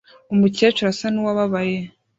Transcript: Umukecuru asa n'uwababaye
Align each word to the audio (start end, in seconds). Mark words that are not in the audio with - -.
Umukecuru 0.33 0.87
asa 0.93 1.07
n'uwababaye 1.11 1.77